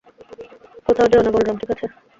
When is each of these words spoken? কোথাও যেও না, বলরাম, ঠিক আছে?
কোথাও 0.87 1.09
যেও 1.11 1.21
না, 1.25 1.29
বলরাম, 1.33 1.55
ঠিক 1.61 1.69
আছে? 1.73 1.85